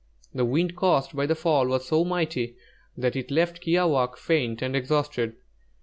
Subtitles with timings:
[0.33, 2.55] The wind caused by their fall was so mighty
[2.97, 5.35] that it left Kiāwāhq' faint and exhausted.